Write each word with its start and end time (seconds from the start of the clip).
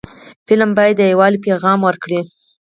فلم 0.47 0.69
باید 0.77 0.95
د 0.97 1.01
یووالي 1.11 1.39
پیغام 1.47 1.79
ورکړي 1.83 2.19